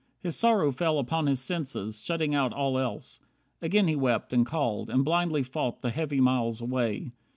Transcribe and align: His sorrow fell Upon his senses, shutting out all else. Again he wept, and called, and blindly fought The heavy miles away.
His 0.19 0.35
sorrow 0.35 0.71
fell 0.71 0.97
Upon 0.97 1.27
his 1.27 1.39
senses, 1.39 2.03
shutting 2.03 2.33
out 2.33 2.53
all 2.53 2.79
else. 2.79 3.19
Again 3.61 3.87
he 3.87 3.95
wept, 3.95 4.33
and 4.33 4.43
called, 4.43 4.89
and 4.89 5.05
blindly 5.05 5.43
fought 5.43 5.83
The 5.83 5.91
heavy 5.91 6.19
miles 6.19 6.59
away. 6.59 7.11